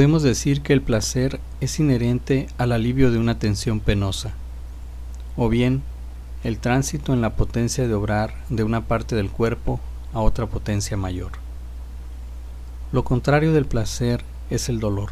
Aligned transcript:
Podemos 0.00 0.22
decir 0.22 0.62
que 0.62 0.72
el 0.72 0.80
placer 0.80 1.40
es 1.60 1.78
inherente 1.78 2.46
al 2.56 2.72
alivio 2.72 3.10
de 3.12 3.18
una 3.18 3.38
tensión 3.38 3.80
penosa, 3.80 4.32
o 5.36 5.50
bien 5.50 5.82
el 6.42 6.58
tránsito 6.58 7.12
en 7.12 7.20
la 7.20 7.36
potencia 7.36 7.86
de 7.86 7.92
obrar 7.92 8.32
de 8.48 8.64
una 8.64 8.86
parte 8.86 9.14
del 9.14 9.28
cuerpo 9.28 9.78
a 10.14 10.20
otra 10.20 10.46
potencia 10.46 10.96
mayor. 10.96 11.32
Lo 12.92 13.04
contrario 13.04 13.52
del 13.52 13.66
placer 13.66 14.24
es 14.48 14.70
el 14.70 14.80
dolor, 14.80 15.10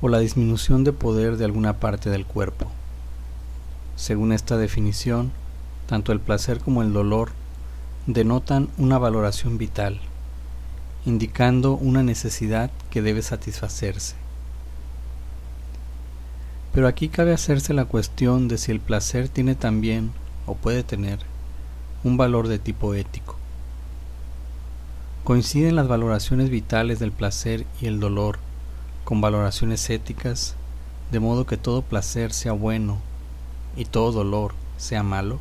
o 0.00 0.08
la 0.08 0.20
disminución 0.20 0.84
de 0.84 0.94
poder 0.94 1.36
de 1.36 1.44
alguna 1.44 1.74
parte 1.74 2.08
del 2.08 2.24
cuerpo. 2.24 2.70
Según 3.94 4.32
esta 4.32 4.56
definición, 4.56 5.32
tanto 5.86 6.12
el 6.12 6.20
placer 6.20 6.60
como 6.60 6.80
el 6.80 6.94
dolor 6.94 7.32
denotan 8.06 8.70
una 8.78 8.96
valoración 8.96 9.58
vital, 9.58 10.00
indicando 11.04 11.74
una 11.74 12.02
necesidad 12.02 12.70
que 12.90 13.02
debe 13.02 13.22
satisfacerse. 13.22 14.16
Pero 16.72 16.86
aquí 16.86 17.08
cabe 17.08 17.32
hacerse 17.32 17.72
la 17.74 17.86
cuestión 17.86 18.48
de 18.48 18.58
si 18.58 18.70
el 18.72 18.80
placer 18.80 19.28
tiene 19.28 19.54
también, 19.54 20.12
o 20.46 20.54
puede 20.54 20.82
tener, 20.82 21.20
un 22.04 22.16
valor 22.16 22.48
de 22.48 22.58
tipo 22.58 22.94
ético. 22.94 23.36
Coinciden 25.24 25.76
las 25.76 25.88
valoraciones 25.88 26.50
vitales 26.50 26.98
del 26.98 27.12
placer 27.12 27.66
y 27.80 27.86
el 27.86 28.00
dolor 28.00 28.38
con 29.04 29.20
valoraciones 29.20 29.88
éticas, 29.90 30.54
de 31.10 31.20
modo 31.20 31.46
que 31.46 31.56
todo 31.56 31.82
placer 31.82 32.32
sea 32.32 32.52
bueno 32.52 32.98
y 33.76 33.84
todo 33.84 34.12
dolor 34.12 34.54
sea 34.76 35.02
malo. 35.02 35.38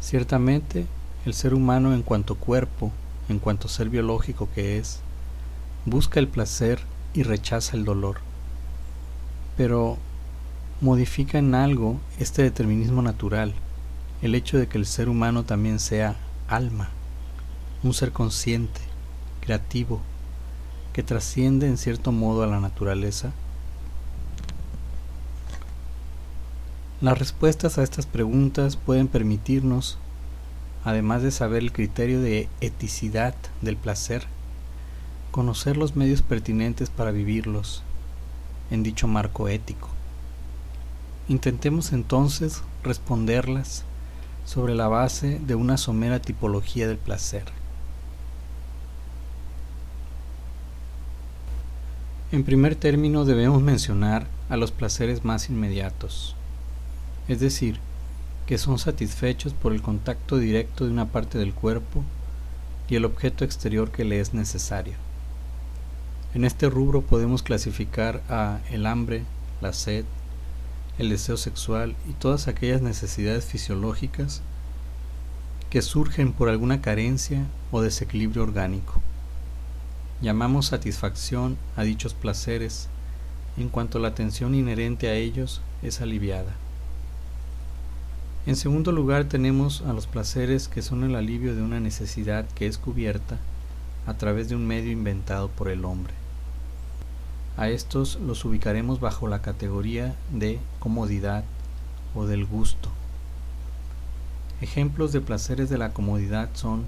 Ciertamente, 0.00 0.86
el 1.26 1.34
ser 1.34 1.54
humano 1.54 1.94
en 1.94 2.02
cuanto 2.02 2.36
cuerpo 2.36 2.92
en 3.28 3.38
cuanto 3.38 3.68
ser 3.68 3.88
biológico 3.88 4.48
que 4.54 4.78
es, 4.78 5.00
busca 5.86 6.20
el 6.20 6.28
placer 6.28 6.80
y 7.14 7.22
rechaza 7.22 7.76
el 7.76 7.84
dolor. 7.84 8.18
Pero 9.56 9.98
modifica 10.80 11.38
en 11.38 11.54
algo 11.54 12.00
este 12.18 12.42
determinismo 12.42 13.02
natural, 13.02 13.54
el 14.22 14.34
hecho 14.34 14.58
de 14.58 14.68
que 14.68 14.78
el 14.78 14.86
ser 14.86 15.08
humano 15.08 15.44
también 15.44 15.78
sea 15.78 16.16
alma, 16.48 16.90
un 17.82 17.94
ser 17.94 18.12
consciente, 18.12 18.80
creativo, 19.40 20.00
que 20.92 21.02
trasciende 21.02 21.66
en 21.66 21.76
cierto 21.76 22.12
modo 22.12 22.42
a 22.44 22.46
la 22.46 22.60
naturaleza? 22.60 23.32
Las 27.00 27.18
respuestas 27.18 27.76
a 27.76 27.82
estas 27.82 28.06
preguntas 28.06 28.76
pueden 28.76 29.08
permitirnos 29.08 29.98
además 30.84 31.22
de 31.22 31.30
saber 31.30 31.62
el 31.62 31.72
criterio 31.72 32.20
de 32.20 32.48
eticidad 32.60 33.34
del 33.62 33.76
placer, 33.76 34.26
conocer 35.30 35.76
los 35.76 35.96
medios 35.96 36.22
pertinentes 36.22 36.90
para 36.90 37.10
vivirlos 37.10 37.82
en 38.70 38.82
dicho 38.82 39.08
marco 39.08 39.48
ético. 39.48 39.88
Intentemos 41.28 41.92
entonces 41.92 42.62
responderlas 42.82 43.84
sobre 44.44 44.74
la 44.74 44.88
base 44.88 45.40
de 45.44 45.54
una 45.54 45.78
somera 45.78 46.20
tipología 46.20 46.86
del 46.86 46.98
placer. 46.98 47.44
En 52.30 52.44
primer 52.44 52.74
término 52.74 53.24
debemos 53.24 53.62
mencionar 53.62 54.26
a 54.50 54.56
los 54.56 54.70
placeres 54.70 55.24
más 55.24 55.48
inmediatos, 55.48 56.36
es 57.28 57.40
decir, 57.40 57.78
que 58.46 58.58
son 58.58 58.78
satisfechos 58.78 59.54
por 59.54 59.72
el 59.72 59.82
contacto 59.82 60.36
directo 60.36 60.84
de 60.84 60.90
una 60.90 61.06
parte 61.06 61.38
del 61.38 61.54
cuerpo 61.54 62.04
y 62.88 62.96
el 62.96 63.04
objeto 63.04 63.44
exterior 63.44 63.90
que 63.90 64.04
le 64.04 64.20
es 64.20 64.34
necesario. 64.34 64.94
En 66.34 66.44
este 66.44 66.68
rubro 66.68 67.02
podemos 67.02 67.42
clasificar 67.42 68.22
a 68.28 68.60
el 68.70 68.86
hambre, 68.86 69.24
la 69.60 69.72
sed, 69.72 70.04
el 70.98 71.08
deseo 71.08 71.36
sexual 71.36 71.96
y 72.08 72.12
todas 72.12 72.48
aquellas 72.48 72.82
necesidades 72.82 73.44
fisiológicas 73.44 74.42
que 75.70 75.82
surgen 75.82 76.32
por 76.32 76.48
alguna 76.48 76.82
carencia 76.82 77.46
o 77.72 77.82
desequilibrio 77.82 78.42
orgánico. 78.42 79.00
Llamamos 80.20 80.66
satisfacción 80.66 81.56
a 81.76 81.82
dichos 81.82 82.14
placeres 82.14 82.88
en 83.56 83.68
cuanto 83.68 83.98
la 83.98 84.14
tensión 84.14 84.54
inherente 84.54 85.08
a 85.08 85.14
ellos 85.14 85.60
es 85.82 86.00
aliviada. 86.00 86.54
En 88.46 88.56
segundo 88.56 88.92
lugar 88.92 89.24
tenemos 89.24 89.80
a 89.82 89.94
los 89.94 90.06
placeres 90.06 90.68
que 90.68 90.82
son 90.82 91.02
el 91.02 91.16
alivio 91.16 91.54
de 91.54 91.62
una 91.62 91.80
necesidad 91.80 92.44
que 92.54 92.66
es 92.66 92.76
cubierta 92.76 93.38
a 94.06 94.14
través 94.18 94.50
de 94.50 94.54
un 94.54 94.66
medio 94.66 94.92
inventado 94.92 95.48
por 95.48 95.68
el 95.68 95.86
hombre. 95.86 96.12
A 97.56 97.70
estos 97.70 98.16
los 98.16 98.44
ubicaremos 98.44 99.00
bajo 99.00 99.28
la 99.28 99.40
categoría 99.40 100.14
de 100.30 100.58
comodidad 100.78 101.44
o 102.14 102.26
del 102.26 102.44
gusto. 102.44 102.90
Ejemplos 104.60 105.12
de 105.12 105.22
placeres 105.22 105.70
de 105.70 105.78
la 105.78 105.94
comodidad 105.94 106.50
son 106.52 106.84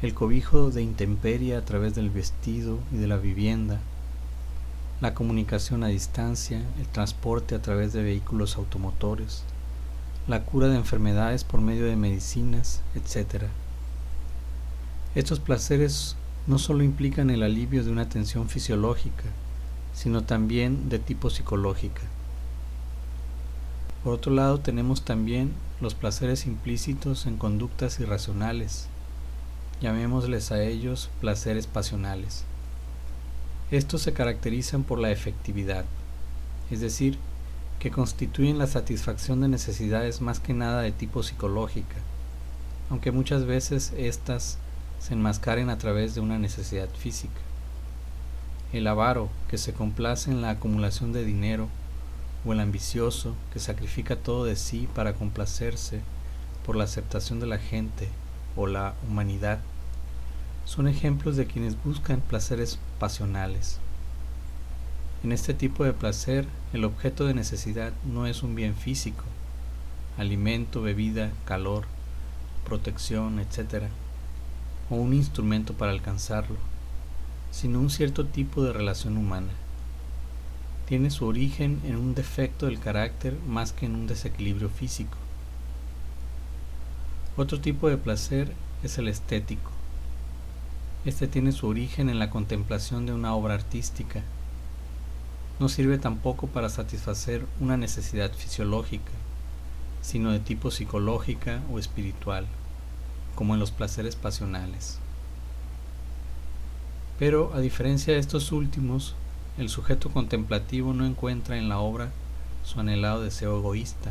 el 0.00 0.14
cobijo 0.14 0.70
de 0.70 0.82
intemperie 0.82 1.56
a 1.56 1.64
través 1.64 1.96
del 1.96 2.10
vestido 2.10 2.78
y 2.92 2.98
de 2.98 3.08
la 3.08 3.16
vivienda, 3.16 3.80
la 5.00 5.12
comunicación 5.12 5.82
a 5.82 5.88
distancia, 5.88 6.62
el 6.78 6.86
transporte 6.86 7.56
a 7.56 7.62
través 7.62 7.92
de 7.92 8.04
vehículos 8.04 8.56
automotores, 8.56 9.42
la 10.28 10.44
cura 10.44 10.68
de 10.68 10.76
enfermedades 10.76 11.44
por 11.44 11.60
medio 11.60 11.84
de 11.84 11.96
medicinas, 11.96 12.82
etc. 12.94 13.44
Estos 15.14 15.40
placeres 15.40 16.16
no 16.46 16.58
solo 16.58 16.82
implican 16.82 17.30
el 17.30 17.42
alivio 17.42 17.84
de 17.84 17.90
una 17.90 18.08
tensión 18.08 18.48
fisiológica, 18.48 19.24
sino 19.94 20.22
también 20.22 20.88
de 20.88 20.98
tipo 20.98 21.30
psicológica. 21.30 22.02
Por 24.04 24.14
otro 24.14 24.32
lado, 24.32 24.58
tenemos 24.60 25.02
también 25.02 25.52
los 25.80 25.94
placeres 25.94 26.46
implícitos 26.46 27.26
en 27.26 27.36
conductas 27.36 28.00
irracionales, 28.00 28.86
llamémosles 29.80 30.52
a 30.52 30.62
ellos 30.62 31.10
placeres 31.20 31.66
pasionales. 31.66 32.44
Estos 33.70 34.02
se 34.02 34.12
caracterizan 34.12 34.82
por 34.82 34.98
la 34.98 35.10
efectividad, 35.10 35.84
es 36.70 36.80
decir, 36.80 37.18
que 37.82 37.90
constituyen 37.90 38.58
la 38.58 38.68
satisfacción 38.68 39.40
de 39.40 39.48
necesidades 39.48 40.20
más 40.20 40.38
que 40.38 40.54
nada 40.54 40.82
de 40.82 40.92
tipo 40.92 41.24
psicológica, 41.24 41.96
aunque 42.90 43.10
muchas 43.10 43.44
veces 43.44 43.92
éstas 43.96 44.58
se 45.00 45.14
enmascaren 45.14 45.68
a 45.68 45.78
través 45.78 46.14
de 46.14 46.20
una 46.20 46.38
necesidad 46.38 46.88
física. 46.90 47.40
El 48.72 48.86
avaro, 48.86 49.30
que 49.48 49.58
se 49.58 49.72
complace 49.72 50.30
en 50.30 50.42
la 50.42 50.50
acumulación 50.50 51.12
de 51.12 51.24
dinero, 51.24 51.66
o 52.46 52.52
el 52.52 52.60
ambicioso, 52.60 53.34
que 53.52 53.58
sacrifica 53.58 54.14
todo 54.14 54.44
de 54.44 54.54
sí 54.54 54.88
para 54.94 55.14
complacerse 55.14 56.02
por 56.64 56.76
la 56.76 56.84
aceptación 56.84 57.40
de 57.40 57.48
la 57.48 57.58
gente 57.58 58.08
o 58.54 58.68
la 58.68 58.94
humanidad, 59.08 59.58
son 60.66 60.86
ejemplos 60.86 61.34
de 61.34 61.48
quienes 61.48 61.82
buscan 61.82 62.20
placeres 62.20 62.78
pasionales. 63.00 63.80
En 65.24 65.30
este 65.30 65.54
tipo 65.54 65.84
de 65.84 65.92
placer, 65.92 66.48
el 66.72 66.84
objeto 66.84 67.26
de 67.26 67.34
necesidad 67.34 67.92
no 68.04 68.26
es 68.26 68.42
un 68.42 68.56
bien 68.56 68.74
físico, 68.74 69.22
alimento, 70.18 70.82
bebida, 70.82 71.30
calor, 71.44 71.84
protección, 72.64 73.38
etc., 73.38 73.84
o 74.90 74.96
un 74.96 75.14
instrumento 75.14 75.74
para 75.74 75.92
alcanzarlo, 75.92 76.56
sino 77.52 77.78
un 77.78 77.88
cierto 77.88 78.26
tipo 78.26 78.64
de 78.64 78.72
relación 78.72 79.16
humana. 79.16 79.52
Tiene 80.88 81.08
su 81.10 81.24
origen 81.24 81.80
en 81.84 81.96
un 81.96 82.16
defecto 82.16 82.66
del 82.66 82.80
carácter 82.80 83.36
más 83.46 83.72
que 83.72 83.86
en 83.86 83.94
un 83.94 84.08
desequilibrio 84.08 84.70
físico. 84.70 85.16
Otro 87.36 87.60
tipo 87.60 87.88
de 87.88 87.96
placer 87.96 88.52
es 88.82 88.98
el 88.98 89.06
estético. 89.06 89.70
Este 91.04 91.28
tiene 91.28 91.52
su 91.52 91.68
origen 91.68 92.10
en 92.10 92.18
la 92.18 92.28
contemplación 92.28 93.06
de 93.06 93.12
una 93.12 93.34
obra 93.34 93.54
artística, 93.54 94.22
no 95.62 95.68
sirve 95.68 95.96
tampoco 95.96 96.48
para 96.48 96.68
satisfacer 96.68 97.46
una 97.60 97.76
necesidad 97.76 98.32
fisiológica, 98.32 99.12
sino 100.00 100.32
de 100.32 100.40
tipo 100.40 100.72
psicológica 100.72 101.60
o 101.72 101.78
espiritual, 101.78 102.46
como 103.36 103.54
en 103.54 103.60
los 103.60 103.70
placeres 103.70 104.16
pasionales. 104.16 104.98
Pero, 107.16 107.52
a 107.54 107.60
diferencia 107.60 108.12
de 108.12 108.18
estos 108.18 108.50
últimos, 108.50 109.14
el 109.56 109.68
sujeto 109.68 110.10
contemplativo 110.10 110.94
no 110.94 111.06
encuentra 111.06 111.56
en 111.56 111.68
la 111.68 111.78
obra 111.78 112.10
su 112.64 112.80
anhelado 112.80 113.22
deseo 113.22 113.56
egoísta, 113.56 114.10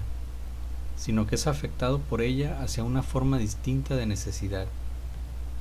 sino 0.95 1.27
que 1.27 1.36
es 1.36 1.48
afectado 1.48 2.00
por 2.00 2.21
ella 2.21 2.62
hacia 2.62 2.86
una 2.86 3.03
forma 3.03 3.38
distinta 3.38 3.98
de 3.98 4.06
necesidad, 4.06 4.68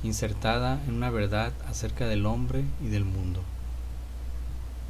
insertada 0.03 0.81
en 0.87 0.93
una 0.93 1.09
verdad 1.09 1.51
acerca 1.67 2.07
del 2.07 2.25
hombre 2.25 2.63
y 2.81 2.87
del 2.87 3.03
mundo. 3.03 3.41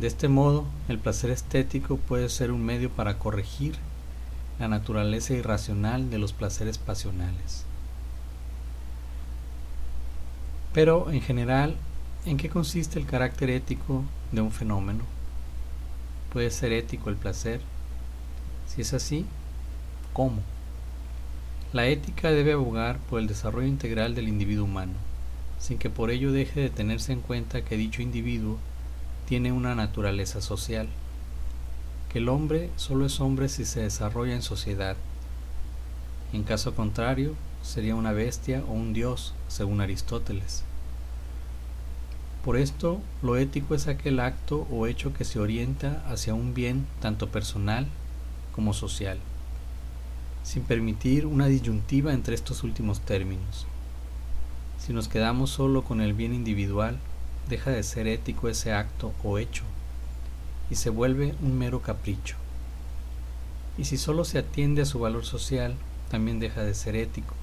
De 0.01 0.07
este 0.07 0.29
modo, 0.29 0.65
el 0.89 0.97
placer 0.97 1.29
estético 1.29 1.97
puede 1.97 2.27
ser 2.29 2.51
un 2.51 2.65
medio 2.65 2.89
para 2.89 3.19
corregir 3.19 3.75
la 4.57 4.67
naturaleza 4.67 5.35
irracional 5.35 6.09
de 6.09 6.17
los 6.17 6.33
placeres 6.33 6.79
pasionales. 6.79 7.65
Pero, 10.73 11.11
en 11.11 11.21
general, 11.21 11.75
¿en 12.25 12.37
qué 12.37 12.49
consiste 12.49 12.97
el 12.97 13.05
carácter 13.05 13.51
ético 13.51 14.03
de 14.31 14.41
un 14.41 14.51
fenómeno. 14.51 15.03
¿Puede 16.33 16.49
ser 16.49 16.71
ético 16.71 17.11
el 17.11 17.15
placer? 17.15 17.61
Si 18.65 18.81
es 18.81 18.95
así, 18.95 19.27
¿cómo? 20.13 20.41
La 21.73 21.85
ética 21.85 22.31
debe 22.31 22.53
abogar 22.53 22.97
por 22.97 23.19
el 23.19 23.27
desarrollo 23.27 23.67
integral 23.67 24.15
del 24.15 24.29
individuo 24.29 24.65
humano, 24.65 24.93
sin 25.59 25.77
que 25.77 25.91
por 25.91 26.09
ello 26.09 26.31
deje 26.31 26.59
de 26.59 26.71
tenerse 26.71 27.13
en 27.13 27.21
cuenta 27.21 27.63
que 27.63 27.77
dicho 27.77 28.01
individuo 28.01 28.57
tiene 29.31 29.53
una 29.53 29.75
naturaleza 29.75 30.41
social, 30.41 30.89
que 32.11 32.17
el 32.17 32.27
hombre 32.27 32.69
solo 32.75 33.05
es 33.05 33.21
hombre 33.21 33.47
si 33.47 33.63
se 33.63 33.79
desarrolla 33.79 34.33
en 34.33 34.41
sociedad. 34.41 34.97
En 36.33 36.43
caso 36.43 36.75
contrario, 36.75 37.35
sería 37.63 37.95
una 37.95 38.11
bestia 38.11 38.61
o 38.67 38.73
un 38.73 38.91
dios, 38.91 39.33
según 39.47 39.79
Aristóteles. 39.79 40.65
Por 42.43 42.57
esto, 42.57 42.99
lo 43.21 43.37
ético 43.37 43.73
es 43.73 43.87
aquel 43.87 44.19
acto 44.19 44.67
o 44.69 44.85
hecho 44.85 45.13
que 45.13 45.23
se 45.23 45.39
orienta 45.39 46.03
hacia 46.09 46.33
un 46.33 46.53
bien 46.53 46.85
tanto 46.99 47.29
personal 47.29 47.87
como 48.53 48.73
social 48.73 49.17
sin 50.43 50.63
permitir 50.63 51.25
una 51.25 51.45
disyuntiva 51.45 52.11
entre 52.11 52.35
estos 52.35 52.63
últimos 52.63 52.99
términos. 52.99 53.65
Si 54.77 54.91
nos 54.91 55.07
quedamos 55.07 55.51
solo 55.51 55.85
con 55.85 56.01
el 56.01 56.13
bien 56.13 56.33
individual, 56.33 56.97
deja 57.51 57.69
de 57.69 57.83
ser 57.83 58.07
ético 58.07 58.47
ese 58.47 58.71
acto 58.71 59.13
o 59.25 59.37
hecho 59.37 59.63
y 60.69 60.75
se 60.75 60.89
vuelve 60.89 61.35
un 61.41 61.59
mero 61.59 61.81
capricho. 61.81 62.37
Y 63.77 63.83
si 63.83 63.97
solo 63.97 64.23
se 64.23 64.39
atiende 64.39 64.83
a 64.83 64.85
su 64.85 64.99
valor 64.99 65.25
social, 65.25 65.75
también 66.09 66.39
deja 66.39 66.63
de 66.63 66.73
ser 66.73 66.95
ético 66.95 67.35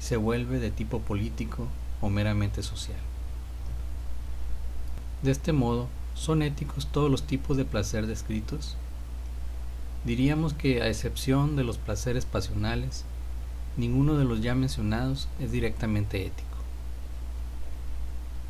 y 0.00 0.02
se 0.02 0.16
vuelve 0.16 0.58
de 0.58 0.72
tipo 0.72 0.98
político 0.98 1.68
o 2.00 2.10
meramente 2.10 2.64
social. 2.64 2.98
De 5.22 5.30
este 5.30 5.52
modo, 5.52 5.86
¿son 6.14 6.42
éticos 6.42 6.88
todos 6.88 7.08
los 7.08 7.22
tipos 7.22 7.56
de 7.56 7.64
placer 7.64 8.08
descritos? 8.08 8.76
Diríamos 10.04 10.52
que, 10.52 10.82
a 10.82 10.88
excepción 10.88 11.54
de 11.54 11.62
los 11.62 11.78
placeres 11.78 12.26
pasionales, 12.26 13.04
ninguno 13.76 14.16
de 14.16 14.24
los 14.24 14.42
ya 14.42 14.56
mencionados 14.56 15.28
es 15.38 15.52
directamente 15.52 16.26
ético. 16.26 16.53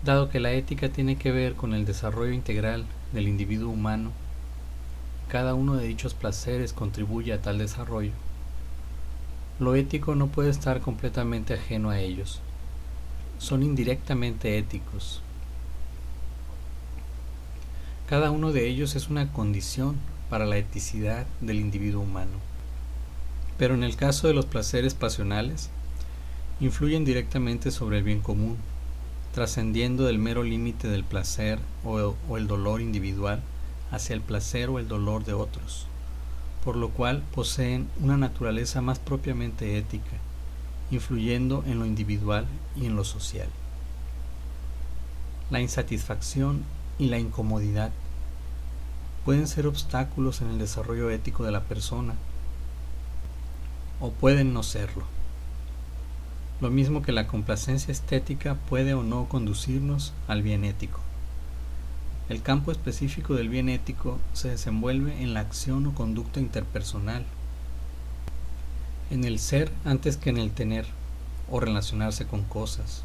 Dado 0.05 0.29
que 0.29 0.39
la 0.39 0.53
ética 0.53 0.91
tiene 0.91 1.17
que 1.17 1.33
ver 1.33 1.55
con 1.55 1.73
el 1.73 1.87
desarrollo 1.87 2.33
integral 2.33 2.85
del 3.15 3.27
individuo 3.27 3.71
humano, 3.71 4.13
cada 5.29 5.55
uno 5.55 5.77
de 5.77 5.87
dichos 5.87 6.13
placeres 6.13 6.75
contribuye 6.75 7.33
a 7.33 7.41
tal 7.41 7.57
desarrollo, 7.57 8.13
lo 9.59 9.75
ético 9.75 10.15
no 10.15 10.27
puede 10.27 10.51
estar 10.51 10.83
completamente 10.83 11.55
ajeno 11.55 11.89
a 11.89 12.01
ellos, 12.01 12.41
son 13.39 13.63
indirectamente 13.63 14.59
éticos. 14.59 15.23
Cada 18.07 18.31
uno 18.31 18.53
de 18.53 18.69
ellos 18.69 18.97
es 18.97 19.09
una 19.09 19.33
condición 19.33 19.97
para 20.29 20.45
la 20.45 20.59
eticidad 20.59 21.25
del 21.41 21.61
individuo 21.61 22.03
humano. 22.03 22.39
Pero 23.57 23.73
en 23.73 23.83
el 23.83 23.97
caso 23.97 24.29
de 24.29 24.35
los 24.35 24.45
placeres 24.45 24.93
pasionales, 24.93 25.71
influyen 26.61 27.07
directamente 27.07 27.71
sobre 27.71 27.99
el 27.99 28.05
bien 28.05 28.21
común, 28.21 28.59
trascendiendo 29.35 30.05
del 30.05 30.19
mero 30.19 30.45
límite 30.45 30.87
del 30.87 31.03
placer 31.03 31.59
o, 31.85 32.15
o 32.29 32.37
el 32.37 32.47
dolor 32.47 32.81
individual 32.81 33.43
hacia 33.91 34.15
el 34.15 34.21
placer 34.21 34.71
o 34.71 34.79
el 34.79 34.87
dolor 34.87 35.25
de 35.25 35.33
otros, 35.35 35.89
por 36.65 36.77
lo 36.77 36.91
cual 36.91 37.25
poseen 37.35 37.89
una 38.01 38.17
naturaleza 38.17 38.81
más 38.81 39.01
propiamente 39.01 39.77
ética, 39.77 40.19
influyendo 40.93 41.65
en 41.67 41.81
lo 41.81 41.87
individual 41.87 42.47
y 42.77 42.87
en 42.87 42.95
lo 42.95 43.03
social. 43.03 43.49
La 45.51 45.61
insatisfacción 45.61 46.63
y 46.99 47.07
la 47.07 47.19
incomodidad 47.19 47.91
pueden 49.25 49.49
ser 49.49 49.67
obstáculos 49.67 50.43
en 50.43 50.51
el 50.51 50.59
desarrollo 50.59 51.11
ético 51.11 51.43
de 51.43 51.51
la 51.51 51.65
persona 51.65 52.15
o 54.01 54.11
pueden 54.11 54.55
no 54.55 54.63
serlo. 54.63 55.14
Lo 56.65 56.71
mismo 56.71 57.03
que 57.03 57.13
la 57.13 57.27
complacencia 57.27 57.93
estética 57.93 58.55
puede 58.55 58.95
o 58.95 59.03
no 59.03 59.29
conducirnos 59.29 60.15
al 60.27 60.43
bien 60.43 60.65
ético. 60.65 60.99
El 62.31 62.41
campo 62.41 62.73
específico 62.73 63.35
del 63.35 63.51
bien 63.51 63.69
ético 63.69 64.19
se 64.33 64.49
desenvuelve 64.49 65.23
en 65.23 65.35
la 65.35 65.41
acción 65.41 65.87
o 65.87 65.95
conducta 65.95 66.41
interpersonal, 66.41 67.27
en 69.11 69.25
el 69.25 69.41
ser 69.41 69.71
antes 69.85 70.17
que 70.17 70.31
en 70.31 70.39
el 70.39 70.53
tener 70.53 70.87
o 71.51 71.61
relacionarse 71.61 72.27
con 72.27 72.45
cosas, 72.45 73.05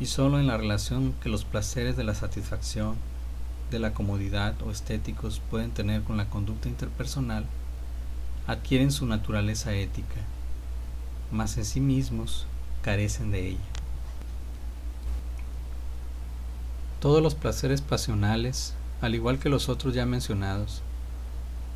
y 0.00 0.06
solo 0.06 0.40
en 0.40 0.48
la 0.48 0.56
relación 0.56 1.14
que 1.22 1.28
los 1.28 1.44
placeres 1.44 1.96
de 1.96 2.02
la 2.02 2.16
satisfacción, 2.16 2.96
de 3.70 3.78
la 3.78 3.94
comodidad 3.94 4.60
o 4.62 4.72
estéticos 4.72 5.40
pueden 5.48 5.70
tener 5.70 6.02
con 6.02 6.16
la 6.16 6.28
conducta 6.28 6.68
interpersonal 6.68 7.46
adquieren 8.48 8.90
su 8.90 9.06
naturaleza 9.06 9.72
ética, 9.74 10.22
mas 11.30 11.56
en 11.56 11.64
sí 11.64 11.78
mismos 11.78 12.48
carecen 12.84 13.30
de 13.30 13.48
ella. 13.48 13.58
Todos 17.00 17.22
los 17.22 17.34
placeres 17.34 17.80
pasionales, 17.80 18.74
al 19.00 19.14
igual 19.14 19.38
que 19.38 19.48
los 19.48 19.70
otros 19.70 19.94
ya 19.94 20.04
mencionados, 20.04 20.82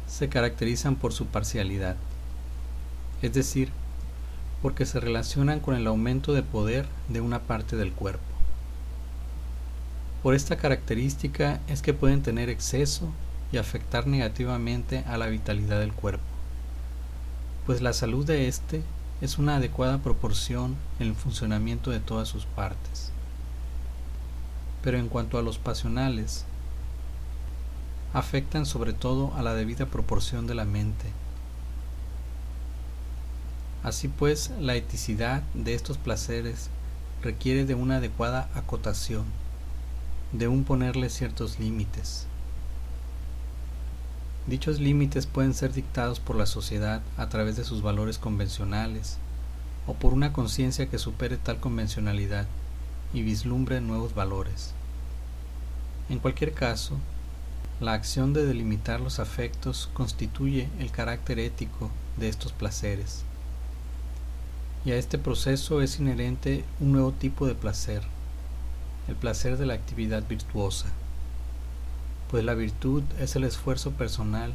se 0.07 0.29
caracterizan 0.29 0.97
por 0.97 1.15
su 1.15 1.25
parcialidad, 1.27 1.97
es 3.23 3.33
decir, 3.33 3.71
porque 4.61 4.85
se 4.85 5.01
relacionan 5.01 5.61
con 5.61 5.75
el 5.75 5.87
aumento 5.87 6.35
de 6.35 6.43
poder 6.43 6.87
de 7.09 7.23
una 7.23 7.41
parte 7.41 7.77
del 7.77 7.93
cuerpo. 7.93 8.23
Por 10.23 10.35
esta 10.35 10.57
característica 10.57 11.61
es 11.69 11.81
que 11.81 11.95
pueden 11.95 12.23
tener 12.23 12.51
exceso 12.51 13.09
y 13.51 13.57
afectar 13.57 14.07
negativamente 14.07 15.05
a 15.07 15.17
la 15.17 15.29
vitalidad 15.29 15.81
del 15.81 15.95
cuerpo, 15.95 16.25
pues 17.65 17.81
la 17.81 17.95
salud 17.95 18.27
de 18.27 18.49
éste 18.49 18.83
es 19.21 19.39
una 19.39 19.57
adecuada 19.57 19.99
proporción 19.99 20.77
en 21.01 21.09
el 21.09 21.15
funcionamiento 21.15 21.91
de 21.91 22.01
todas 22.01 22.29
sus 22.29 22.47
partes. 22.47 23.11
Pero 24.83 24.99
en 24.99 25.09
cuanto 25.09 25.39
a 25.39 25.43
los 25.43 25.59
pasionales, 25.59 26.45
afectan 28.15 28.65
sobre 28.65 28.93
todo 28.93 29.33
a 29.35 29.43
la 29.43 29.55
debida 29.55 29.87
proporción 29.87 30.47
de 30.47 30.55
la 30.55 30.65
mente. 30.65 31.07
Así 33.83 34.09
pues, 34.09 34.51
la 34.61 34.77
eticidad 34.77 35.43
de 35.55 35.75
estos 35.75 35.99
placeres 35.99 36.71
requiere 37.23 37.65
de 37.65 37.75
una 37.75 37.97
adecuada 37.97 38.49
acotación 38.55 39.25
de 40.33 40.47
un 40.47 40.65
ponerle 40.65 41.11
ciertos 41.11 41.59
límites. 41.59 42.27
Dichos 44.49 44.81
límites 44.81 45.27
pueden 45.27 45.53
ser 45.53 45.75
dictados 45.75 46.21
por 46.21 46.35
la 46.35 46.47
sociedad 46.47 47.03
a 47.19 47.29
través 47.29 47.59
de 47.59 47.65
sus 47.65 47.83
valores 47.83 48.17
convencionales 48.17 49.19
o 49.87 49.93
por 49.93 50.15
una 50.15 50.33
conciencia 50.33 50.89
que 50.89 50.99
supere 50.99 51.37
tal 51.37 51.61
convencionalidad 51.61 52.47
y 53.13 53.21
vislumbre 53.21 53.83
nuevos 53.83 54.15
valores. 54.15 54.73
En 56.09 56.19
cualquier 56.19 56.55
caso, 56.55 56.97
la 57.79 57.93
acción 57.93 58.33
de 58.33 58.47
delimitar 58.47 59.01
los 59.01 59.19
afectos 59.19 59.91
constituye 59.93 60.71
el 60.79 60.91
carácter 60.91 61.39
ético 61.41 61.91
de 62.17 62.31
estos 62.31 62.53
placeres. 62.53 63.25
Y 64.87 64.93
a 64.93 64.97
este 64.97 65.19
proceso 65.19 65.83
es 65.83 66.01
inherente 66.01 66.65
un 66.81 66.93
nuevo 66.93 67.13
tipo 67.13 67.47
de 67.47 67.55
placer, 67.55 68.03
el 69.09 69.15
placer 69.15 69.59
de 69.59 69.67
la 69.67 69.75
actividad 69.75 70.27
virtuosa, 70.27 70.87
pues 72.31 72.45
la 72.45 72.55
virtud 72.55 73.03
es 73.19 73.37
el 73.37 73.45
esfuerzo 73.45 73.93
personal 73.93 74.53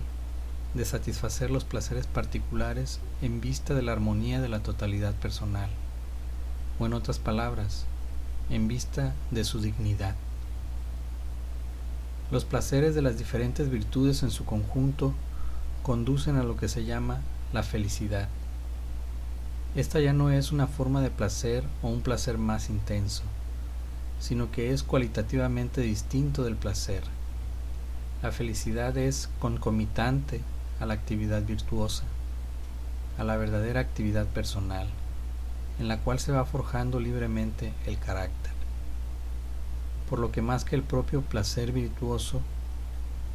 de 0.74 0.86
satisfacer 0.86 1.52
los 1.52 1.64
placeres 1.64 2.08
particulares 2.08 3.00
en 3.22 3.42
vista 3.42 3.74
de 3.74 3.82
la 3.82 3.92
armonía 3.92 4.42
de 4.42 4.50
la 4.50 4.60
totalidad 4.60 5.14
personal, 5.16 5.70
o 6.80 6.86
en 6.86 6.94
otras 6.94 7.20
palabras, 7.20 7.86
en 8.50 8.68
vista 8.68 9.14
de 9.32 9.44
su 9.44 9.60
dignidad. 9.60 10.16
Los 12.32 12.46
placeres 12.46 12.96
de 12.96 13.02
las 13.02 13.18
diferentes 13.18 13.70
virtudes 13.70 14.24
en 14.24 14.32
su 14.32 14.46
conjunto 14.46 15.14
conducen 15.84 16.38
a 16.38 16.44
lo 16.44 16.56
que 16.58 16.68
se 16.68 16.86
llama 16.86 17.22
la 17.54 17.64
felicidad. 17.64 18.30
Esta 19.76 20.00
ya 20.00 20.14
no 20.14 20.30
es 20.30 20.52
una 20.52 20.68
forma 20.68 21.02
de 21.02 21.10
placer 21.10 21.64
o 21.82 21.90
un 21.90 22.02
placer 22.02 22.38
más 22.38 22.70
intenso, 22.70 23.24
sino 24.20 24.52
que 24.52 24.72
es 24.72 24.84
cualitativamente 24.84 25.82
distinto 25.82 26.44
del 26.44 26.56
placer. 26.56 27.04
La 28.24 28.32
felicidad 28.32 28.98
es 28.98 29.30
concomitante 29.40 30.40
a 30.80 30.86
la 30.86 30.94
actividad 30.94 31.42
virtuosa, 31.42 32.06
a 33.18 33.26
la 33.26 33.36
verdadera 33.36 33.82
actividad 33.82 34.28
personal, 34.28 34.88
en 35.78 35.90
la 35.90 36.00
cual 36.00 36.20
se 36.20 36.32
va 36.32 36.46
forjando 36.46 37.02
libremente 37.02 37.74
el 37.86 38.00
carácter. 38.00 38.54
Por 40.10 40.20
lo 40.20 40.32
que 40.32 40.42
más 40.42 40.64
que 40.64 40.78
el 40.78 40.84
propio 40.84 41.22
placer 41.22 41.74
virtuoso, 41.74 42.40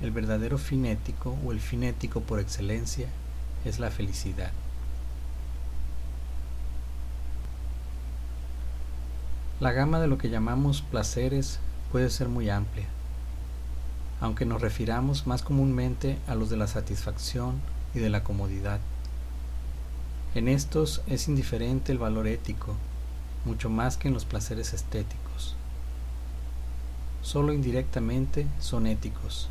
el 0.00 0.11
verdadero 0.11 0.57
fin 0.57 0.87
ético 0.87 1.37
o 1.45 1.52
el 1.52 1.61
fin 1.61 1.83
ético 1.83 2.23
por 2.23 2.40
excelencia 2.40 3.09
es 3.66 3.80
la 3.80 3.90
felicidad. 3.90 4.52
La 9.61 9.73
gama 9.73 10.00
de 10.00 10.09
lo 10.09 10.16
que 10.16 10.30
llamamos 10.30 10.80
placeres 10.80 11.61
puede 11.92 12.09
ser 12.09 12.30
muy 12.30 12.49
amplia. 12.49 12.87
Aunque 14.20 14.44
nos 14.44 14.60
refiramos 14.60 15.26
más 15.26 15.42
comúnmente 15.42 16.18
a 16.26 16.34
los 16.34 16.50
de 16.50 16.56
la 16.56 16.66
satisfacción 16.66 17.60
y 17.94 17.98
de 18.00 18.10
la 18.10 18.25
comodidad. 18.25 18.80
En 20.34 20.48
estos 20.48 21.02
es 21.06 21.28
indiferente 21.28 21.92
el 21.92 21.98
valor 21.98 22.26
ético, 22.26 22.75
mucho 23.44 23.70
más 23.70 23.96
que 23.96 24.08
en 24.08 24.14
los 24.14 24.25
placeres 24.25 24.75
estéticos. 24.75 25.54
Solo 27.22 27.52
indirectamente 27.52 28.46
son 28.60 28.87
éticos. 28.87 29.48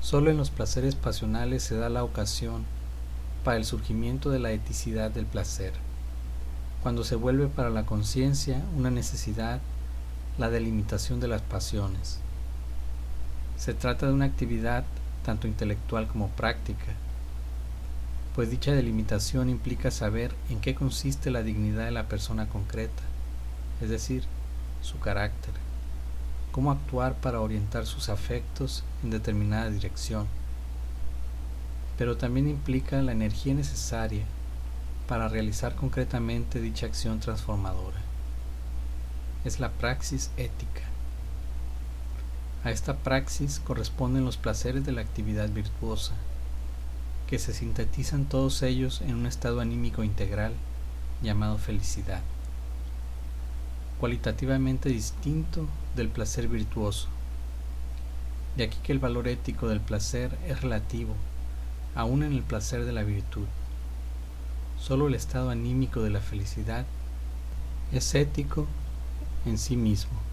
Solo 0.00 0.30
en 0.30 0.36
los 0.36 0.50
placeres 0.50 0.94
pasionales 0.94 1.62
se 1.62 1.76
da 1.76 1.88
la 1.88 2.04
ocasión 2.04 2.64
para 3.44 3.56
el 3.56 3.64
surgimiento 3.64 4.30
de 4.30 4.38
la 4.38 4.52
eticidad 4.52 5.10
del 5.10 5.26
placer, 5.26 5.72
cuando 6.82 7.04
se 7.04 7.16
vuelve 7.16 7.48
para 7.48 7.70
la 7.70 7.84
conciencia 7.84 8.62
una 8.76 8.90
necesidad 8.90 9.60
la 10.38 10.48
delimitación 10.48 11.20
de 11.20 11.28
las 11.28 11.42
pasiones. 11.42 12.18
Se 13.60 13.74
trata 13.74 14.06
de 14.06 14.14
una 14.14 14.24
actividad 14.24 14.84
tanto 15.24 15.46
intelectual 15.46 16.08
como 16.08 16.28
práctica, 16.28 16.86
pues 18.34 18.50
dicha 18.50 18.72
delimitación 18.72 19.50
implica 19.50 19.90
saber 19.90 20.34
en 20.48 20.60
qué 20.60 20.74
consiste 20.74 21.30
la 21.30 21.42
dignidad 21.42 21.84
de 21.84 21.90
la 21.90 22.08
persona 22.08 22.48
concreta, 22.48 23.02
es 23.80 23.90
decir, 23.90 24.24
su 24.80 24.98
carácter, 24.98 25.52
cómo 26.50 26.72
actuar 26.72 27.14
para 27.14 27.40
orientar 27.40 27.84
sus 27.84 28.08
afectos 28.08 28.82
en 29.04 29.10
determinada 29.10 29.70
dirección 29.70 30.26
pero 32.00 32.16
también 32.16 32.48
implica 32.48 33.02
la 33.02 33.12
energía 33.12 33.52
necesaria 33.52 34.24
para 35.06 35.28
realizar 35.28 35.74
concretamente 35.74 36.58
dicha 36.58 36.86
acción 36.86 37.20
transformadora. 37.20 38.00
Es 39.44 39.60
la 39.60 39.68
praxis 39.68 40.30
ética. 40.38 40.89
A 42.62 42.70
esta 42.70 42.98
praxis 42.98 43.58
corresponden 43.58 44.26
los 44.26 44.36
placeres 44.36 44.84
de 44.84 44.92
la 44.92 45.00
actividad 45.00 45.48
virtuosa, 45.48 46.12
que 47.26 47.38
se 47.38 47.54
sintetizan 47.54 48.26
todos 48.26 48.62
ellos 48.62 49.00
en 49.00 49.14
un 49.14 49.24
estado 49.24 49.60
anímico 49.60 50.04
integral 50.04 50.52
llamado 51.22 51.56
felicidad, 51.56 52.20
cualitativamente 53.98 54.90
distinto 54.90 55.66
del 55.96 56.08
placer 56.08 56.48
virtuoso. 56.48 57.08
De 58.58 58.64
aquí 58.64 58.76
que 58.82 58.92
el 58.92 58.98
valor 58.98 59.26
ético 59.26 59.68
del 59.68 59.80
placer 59.80 60.36
es 60.46 60.60
relativo 60.60 61.14
aún 61.94 62.22
en 62.22 62.32
el 62.32 62.42
placer 62.42 62.84
de 62.84 62.92
la 62.92 63.02
virtud. 63.02 63.46
Solo 64.78 65.08
el 65.08 65.14
estado 65.14 65.50
anímico 65.50 66.02
de 66.02 66.10
la 66.10 66.20
felicidad 66.20 66.84
es 67.92 68.14
ético 68.14 68.66
en 69.46 69.58
sí 69.58 69.76
mismo. 69.76 70.29